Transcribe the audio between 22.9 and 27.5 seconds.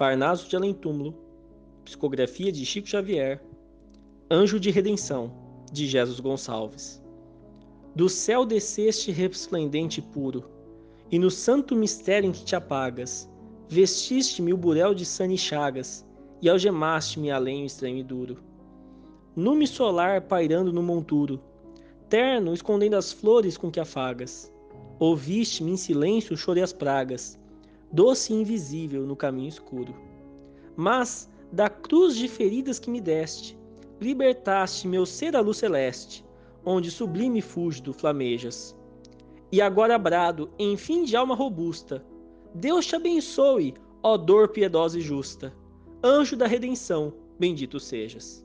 as flores com que afagas, ouviste-me em silêncio chorei as pragas,